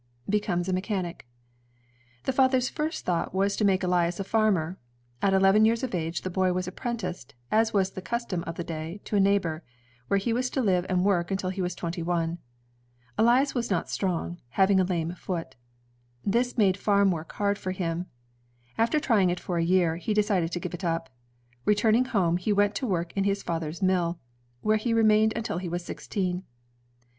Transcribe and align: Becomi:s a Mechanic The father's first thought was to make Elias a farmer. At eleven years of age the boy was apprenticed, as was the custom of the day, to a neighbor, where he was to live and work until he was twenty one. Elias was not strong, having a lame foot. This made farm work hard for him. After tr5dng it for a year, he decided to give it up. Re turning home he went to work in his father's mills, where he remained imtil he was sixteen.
Becomi:s 0.27 0.67
a 0.67 0.73
Mechanic 0.73 1.27
The 2.23 2.33
father's 2.33 2.69
first 2.69 3.05
thought 3.05 3.35
was 3.35 3.55
to 3.55 3.63
make 3.63 3.83
Elias 3.83 4.19
a 4.19 4.23
farmer. 4.23 4.79
At 5.21 5.35
eleven 5.35 5.63
years 5.63 5.83
of 5.83 5.93
age 5.93 6.23
the 6.23 6.31
boy 6.31 6.53
was 6.53 6.67
apprenticed, 6.67 7.35
as 7.51 7.71
was 7.71 7.91
the 7.91 8.01
custom 8.01 8.43
of 8.47 8.55
the 8.55 8.63
day, 8.63 8.99
to 9.05 9.15
a 9.15 9.19
neighbor, 9.19 9.61
where 10.07 10.17
he 10.17 10.33
was 10.33 10.49
to 10.49 10.61
live 10.63 10.87
and 10.89 11.05
work 11.05 11.29
until 11.29 11.51
he 11.51 11.61
was 11.61 11.75
twenty 11.75 12.01
one. 12.01 12.39
Elias 13.15 13.53
was 13.53 13.69
not 13.69 13.91
strong, 13.91 14.39
having 14.49 14.79
a 14.79 14.83
lame 14.83 15.13
foot. 15.13 15.55
This 16.25 16.57
made 16.57 16.77
farm 16.77 17.11
work 17.11 17.33
hard 17.33 17.59
for 17.59 17.69
him. 17.71 18.07
After 18.79 18.99
tr5dng 18.99 19.29
it 19.33 19.39
for 19.39 19.59
a 19.59 19.63
year, 19.63 19.97
he 19.97 20.15
decided 20.15 20.51
to 20.53 20.59
give 20.59 20.73
it 20.73 20.83
up. 20.83 21.11
Re 21.63 21.75
turning 21.75 22.05
home 22.05 22.37
he 22.37 22.51
went 22.51 22.73
to 22.77 22.87
work 22.87 23.15
in 23.15 23.23
his 23.23 23.43
father's 23.43 23.83
mills, 23.83 24.15
where 24.61 24.77
he 24.77 24.95
remained 24.95 25.35
imtil 25.35 25.61
he 25.61 25.69
was 25.69 25.85
sixteen. 25.85 26.43